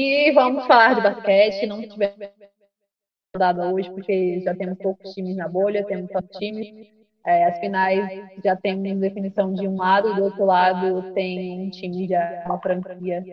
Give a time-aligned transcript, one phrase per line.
[0.00, 1.66] E vamos falar de basquete.
[1.66, 2.30] Não tivemos
[3.36, 6.68] dada hoje, porque já temos poucos times na bolha, temos só times.
[7.26, 8.08] É, as finais
[8.44, 13.24] já temos definição de um lado, do outro lado tem um time já uma franquia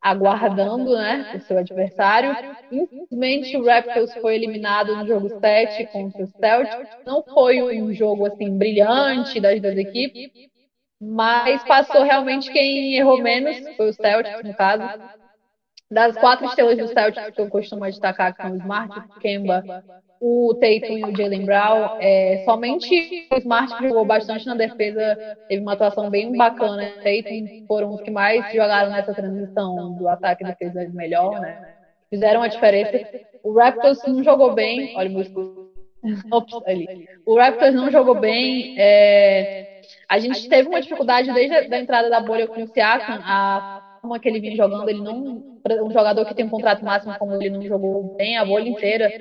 [0.00, 2.36] aguardando né, o seu adversário.
[2.72, 6.98] Infelizmente, o Raptors foi eliminado no jogo 7 contra o Celtics.
[7.06, 10.32] Não foi um jogo assim brilhante das duas equipes,
[11.00, 15.21] mas passou realmente quem errou menos, foi o Celtics, no caso.
[15.92, 19.62] Das quatro estrelas do Celtics que eu costumo destacar, que são o Smart, o Kemba,
[20.20, 25.60] o Tatum e o Jalen Brown, é, somente o Smart jogou bastante na defesa, teve
[25.60, 26.82] uma atuação bem bacana.
[26.82, 31.74] O Tatum foram os que mais jogaram nessa transição do ataque e defesa melhor, né?
[32.08, 32.98] Fizeram a diferença.
[33.42, 35.72] O Raptors não jogou bem, olha o meu
[36.32, 37.08] Ops, ali.
[37.24, 38.76] O Raptors não jogou bem.
[38.78, 43.20] É, a gente teve uma dificuldade desde a da entrada da bolha com o Siakam,
[43.24, 43.81] a
[44.20, 45.42] que ele vinha jogando, ele não.
[45.84, 49.12] Um jogador que tem um contrato máximo, como ele não jogou bem a bolha inteira.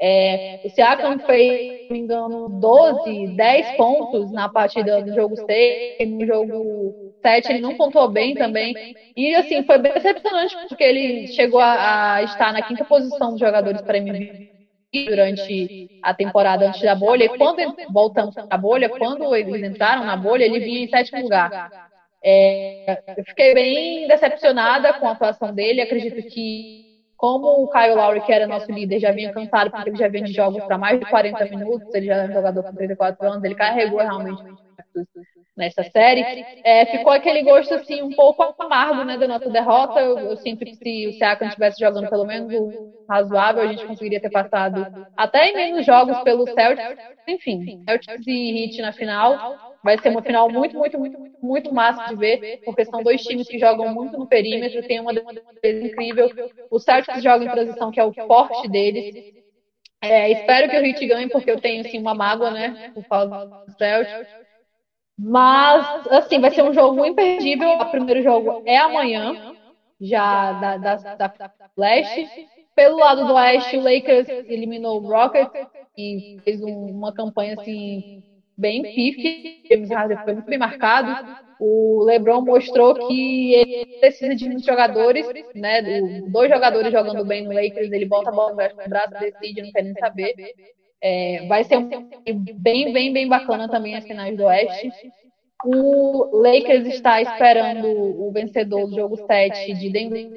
[0.00, 5.36] É, o Siakam fez, se não me engano, 12, 10 pontos na partida do jogo
[5.36, 8.76] 6, no jogo 7 ele não pontuou bem também.
[9.16, 13.40] E assim, foi bem decepcionante, porque ele chegou a, a estar na quinta posição dos
[13.40, 14.44] jogadores para MVP
[15.06, 17.24] durante a temporada antes da bolha.
[17.24, 21.54] E quando voltamos à bolha, quando eles entraram na bolha, ele vinha em sétimo lugar.
[22.26, 25.82] É, eu fiquei bem decepcionada com a atuação dele.
[25.82, 29.98] Acredito que, como o Kyle Lowry, que era nosso líder, já vinha cansado, porque ele
[29.98, 32.74] já vinha de jogos para mais de 40 minutos, ele já é um jogador com
[32.74, 34.42] 34 anos, ele carregou realmente
[35.56, 36.22] nessa série.
[36.64, 40.00] É, ficou aquele gosto assim um pouco amargo né, da nossa derrota.
[40.00, 42.52] Eu, eu sinto que se o Siakam estivesse jogando pelo menos
[43.08, 44.86] razoável, a gente conseguiria ter passado
[45.16, 46.96] até em menos jogos pelo Celtics.
[47.26, 49.74] Enfim, Celtics e Heat na final.
[49.84, 53.46] Vai ser uma final muito, muito, muito, muito massa de ver, porque são dois times
[53.46, 56.30] que jogam muito no perímetro, tem uma defesa incrível.
[56.70, 59.34] O Celtics joga em transição, que é o forte deles.
[60.00, 63.46] É, espero que o Heat ganhe, porque eu tenho assim, uma mágoa, né, por causa
[63.66, 64.43] do Celtics.
[65.16, 67.68] Mas, assim, vai ser um jogo imperdível.
[67.70, 69.54] O primeiro jogo é amanhã,
[70.00, 72.28] já da, da, da Leste.
[72.74, 75.66] Pelo lado do Oeste, o Lakers eliminou o Rockets
[75.96, 78.22] e fez um, uma campanha, assim,
[78.56, 79.62] bem pique.
[79.70, 81.44] James Harden foi muito bem marcado.
[81.60, 85.80] O LeBron mostrou que ele precisa de muitos jogadores, né?
[86.26, 89.84] Dois jogadores jogando bem no Lakers, ele bota a bola no braço, decide, não quer
[89.84, 90.34] nem saber.
[91.02, 91.88] É, vai ser um
[92.54, 94.90] bem, bem, bem bacana também as finais do Oeste.
[95.66, 100.30] O Lakers está esperando o vencedor do jogo 7 de Denver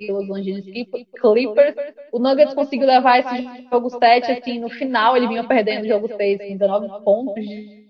[0.00, 0.64] e Los Angeles
[1.20, 1.76] Clippers.
[2.12, 6.08] O Nuggets conseguiu levar esse jogo 7 assim, no final, ele vinha perdendo o jogo
[6.08, 7.44] 6 com 19 pontos,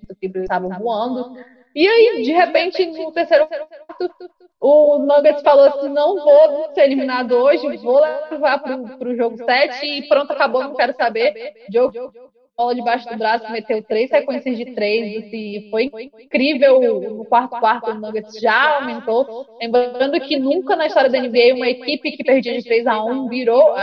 [0.09, 1.35] os Clippers estavam voando.
[1.75, 4.15] E aí, de repente, no terceiro quarto,
[4.61, 8.01] o Nuggets falou assim: não vou ser eliminado hoje, vou
[8.31, 11.55] levar para o jogo 7 e pronto, acabou, não quero saber.
[11.73, 12.13] Jogo
[12.57, 15.91] bola debaixo do braço, meteu três sequências de três, assim, foi
[16.23, 19.47] incrível no quarto quarto, o Nuggets já aumentou.
[19.61, 23.29] Lembrando que nunca na história da NBA uma equipe que perdia de 3 a 1
[23.29, 23.75] virou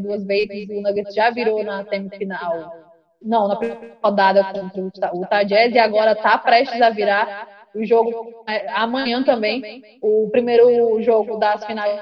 [0.00, 2.72] duas vezes, o Nuggets já virou na semifinal.
[3.20, 7.84] Não, na primeira rodada contra o Utah Jazz e agora está prestes a virar o
[7.84, 12.00] jogo é, amanhã também, o primeiro jogo das finais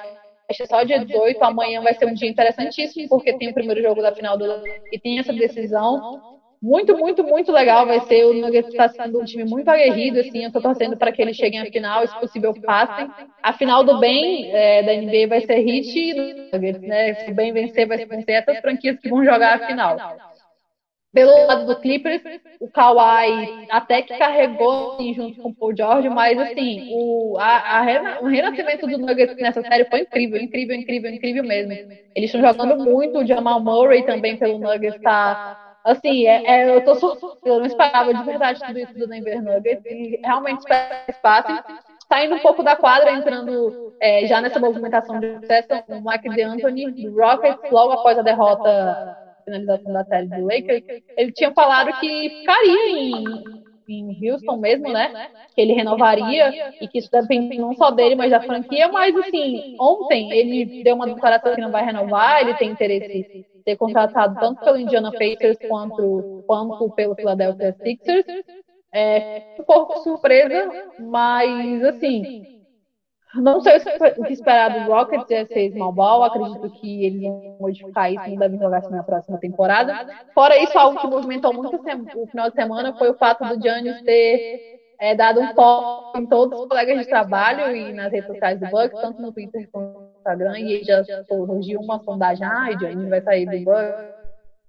[0.48, 4.02] é só dia 18, amanhã vai ser um dia interessantíssimo, porque tem o primeiro jogo
[4.02, 4.44] da final do
[4.92, 6.40] e tem essa decisão.
[6.62, 8.26] Muito, muito, muito legal vai ser.
[8.26, 11.36] O Nuggets está sendo um time muito aguerrido, assim, eu estou torcendo para que eles
[11.36, 13.08] cheguem à final, se possível passem.
[13.42, 17.14] A final do bem é, da NBA vai ser Heat e Nuggets, né?
[17.14, 19.96] Se o bem vencer, vai vencer essas franquias que vão jogar a final.
[21.12, 22.22] Pelo lado do Clippers,
[22.60, 27.80] o Kawhi até que carregou assim, junto com o Paul George, mas assim, o, a,
[27.80, 31.72] a, o renascimento do Nuggets nessa série foi incrível, incrível, incrível, incrível mesmo.
[32.14, 36.84] Eles estão jogando muito, o Jamal Murray também pelo Nuggets está assim, é, é, eu
[36.84, 36.92] tô
[37.44, 42.34] eu não esperava de verdade tudo isso do Denver Nuggets e realmente espero que Saindo
[42.34, 47.16] um pouco da quadra, entrando é, já nessa movimentação de sucesso, o Mike DeAnthony do
[47.16, 50.82] Rockets, logo após a derrota finalização da série do Lakers,
[51.16, 53.24] ele tinha falado que ficaria em,
[53.88, 55.28] em Houston mesmo, né?
[55.54, 58.88] Que ele renovaria e que isso depende não só dele, mas da franquia.
[58.88, 63.62] Mas, assim, ontem ele deu uma declaração que não vai renovar, ele tem interesse em
[63.62, 68.26] ser contratado tanto pelo Indiana Pacers quanto, quanto pelo Philadelphia Sixers.
[68.92, 72.59] É um pouco surpresa, mas, assim,
[73.34, 73.76] não sei
[74.16, 76.24] o que esperar do Rockets é ser small ball.
[76.24, 80.06] Acredito que eles vão modificar isso e devem jogar na próxima temporada.
[80.34, 84.02] Fora isso, algo que movimentou muito o final de semana foi o fato do Giannis
[84.02, 88.58] ter é, dado um toque em todos os colegas de trabalho e nas redes sociais
[88.58, 93.08] do Bucks, tanto no Twitter quanto Instagram e já surgiu uma sondagem, ah, o Giannis
[93.08, 94.04] vai sair do Bucks,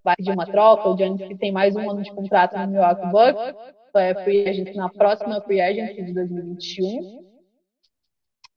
[0.04, 3.08] vai de uma troca, o Giannis que tem mais um ano de contrato no Milwaukee
[3.08, 3.56] Bucks,
[3.96, 7.31] é free agent na próxima free agent de 2021.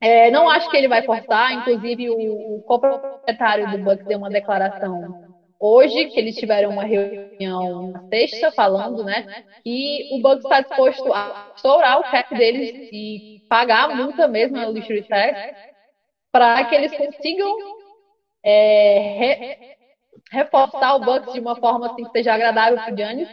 [0.04, 4.28] É, não acho que ele vai forçar, inclusive o, o proprietário do Bucks deu uma
[4.28, 10.60] declaração hoje, que eles tiveram uma reunião na sexta falando, né, que o Bucks está
[10.60, 15.56] disposto a estourar o cap deles e pagar a multa mesmo no luxury tax
[16.30, 17.56] para que eles consigam
[18.44, 19.58] é, re,
[20.30, 23.28] reforçar o Bucks de uma forma assim que seja agradável para o Giannis.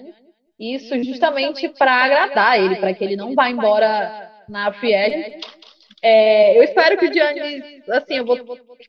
[0.57, 5.60] Isso justamente para agradar ele, para que ele não vá embora na free agent
[6.01, 8.37] é, eu espero que o Giannis, assim, eu vou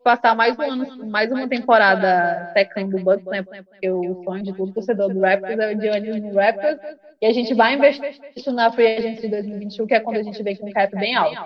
[0.03, 3.43] passar mais um ano, mais uma temporada secando o Bucks, né?
[3.43, 6.79] Porque o sonho de todo torcedor do Raptors é o Giannis no Raptors.
[7.21, 10.23] E a gente vai investir isso na Free Agent de 2021, que é quando a
[10.23, 11.39] gente vem com um cap bem alto.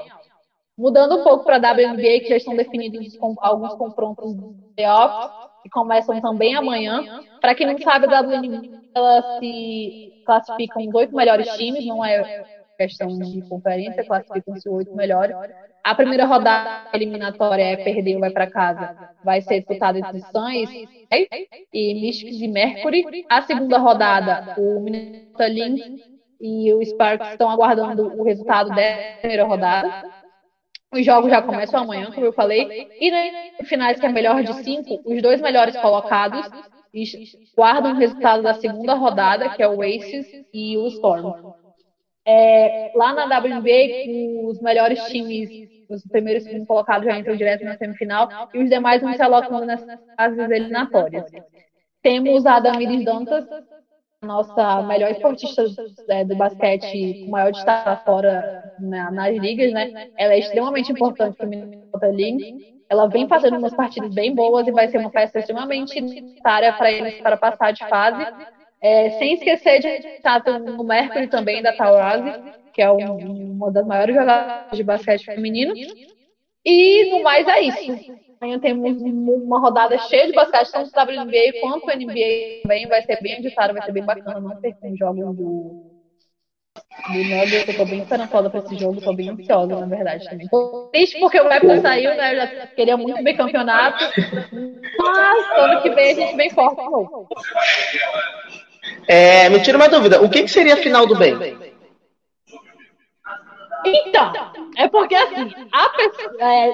[0.79, 5.31] Mudando um pouco para a WNBA, que já estão definidos alguns confrontos de playoffs,
[5.65, 7.23] que começam também amanhã.
[7.41, 12.45] Para quem não sabe, a WNBA ela se classifica em oito melhores times, não é
[12.77, 15.37] questão de conferência, classificam-se oito melhores.
[15.83, 18.97] A primeira rodada eliminatória é perdeu, vai para casa.
[19.25, 20.71] Vai ser disputada entre Suns
[21.73, 23.25] e Mystics e Mercury.
[23.29, 28.83] A segunda rodada, o Minnesota Lynx e o Sparks estão aguardando o resultado da
[29.21, 30.11] primeira rodada.
[30.93, 32.89] Os jogos já começam amanhã, como eu falei.
[33.01, 36.49] E nas finais, que é melhor de cinco, os dois melhores colocados
[37.55, 41.55] guardam o resultado da segunda rodada, que é o Aces e o Storm.
[42.27, 45.49] É, lá na WNBA, os melhores times,
[45.89, 49.65] os primeiros times colocados já entram direto na semifinal e os demais vão se alocando
[49.65, 51.25] nessas fases eliminatórias.
[52.03, 53.47] Temos a Damiris Dantas,
[54.23, 55.65] nossa melhor esportista
[56.09, 60.09] é, do basquete, com maior destaque fora na, nas ligas, né?
[60.17, 62.45] Ela é extremamente importante para o Minnesota Lynx.
[62.89, 66.91] Ela vem fazendo umas partidas bem boas e vai ser uma peça extremamente necessária para
[66.91, 68.25] eles para passar de fase
[68.81, 72.33] é, sem esquecer de estar no Mercury também, da Taurasi,
[72.73, 75.75] que é um, uma das maiores jogadoras de basquete feminino.
[76.65, 78.17] E no mais é isso.
[78.41, 82.87] Amanhã temos uma rodada cheia de basquete, tanto WNBA quanto NBA também.
[82.87, 84.41] Vai ser bem agitado, vai ser bem bacana.
[84.41, 85.97] Não ter um jogo do,
[87.09, 87.69] do Nuggets.
[87.69, 90.49] Eu tô bem esperançosa pra esse jogo, tô bem ansiosa, na verdade, também.
[90.93, 92.33] Triste porque o Raptors saiu, né?
[92.33, 94.05] Eu já queria muito ver campeonato.
[94.99, 97.29] Mas ano que vem a gente vem forte de novo.
[99.09, 101.57] É, me tira uma dúvida, o que, que seria a final do bem?
[103.87, 104.33] Então,
[104.77, 106.73] é porque assim, a pessoa, é,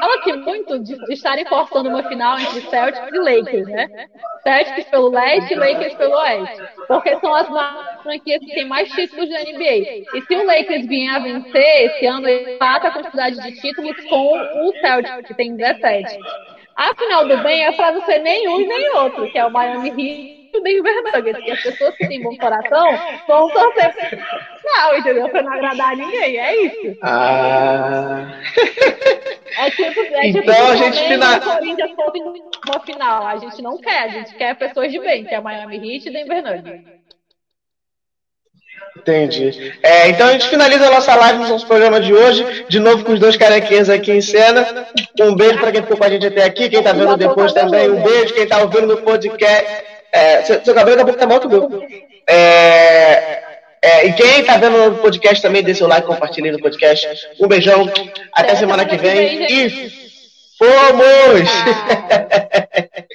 [0.00, 3.88] fala aqui muito de, de, estarem forçando uma final entre Celtics e Lakers, né?
[4.44, 6.62] Celtics pelo leste e Lakers pelo oeste.
[6.86, 7.48] Porque são as
[8.02, 10.04] franquias que têm mais títulos da NBA.
[10.14, 13.96] E se o Lakers vier a vencer, esse ano ele empata a quantidade de títulos
[14.08, 16.18] com o Celtics, que tem 17.
[16.76, 19.90] A final do bem é para não ser nenhum nem outro, que é o Miami
[19.90, 21.46] Heat o Denver Nuggets.
[21.46, 22.86] E as pessoas que têm bom coração
[23.26, 23.94] vão torcer
[24.64, 25.28] não, entendeu?
[25.28, 26.38] Pra não agradar ninguém.
[26.38, 26.98] É isso.
[27.02, 28.32] Ah.
[29.58, 31.40] É tipo, é então tipo a gente final...
[31.40, 31.90] Corinthians
[32.66, 33.26] uma final.
[33.26, 36.12] A gente não quer, a gente quer pessoas de bem, que é Miami Heat e
[36.12, 37.01] Denver Nuggets.
[39.02, 39.74] Entendi.
[39.82, 43.04] É, então a gente finaliza a nossa live no nosso programa de hoje, de novo
[43.04, 44.86] com os dois carequinhas aqui em cena.
[45.20, 47.90] Um beijo para quem ficou com a gente até aqui, quem está vendo depois também,
[47.90, 49.66] um beijo, quem está ouvindo no podcast.
[50.12, 51.82] É, seu, seu cabelo daqui a pouco tá que o meu.
[52.28, 53.42] É,
[53.82, 57.08] é, e quem tá vendo no podcast também, dê seu like, compartilhe no podcast.
[57.40, 57.90] Um beijão,
[58.32, 59.46] até semana que vem.
[59.50, 59.70] E
[60.56, 61.50] fomos!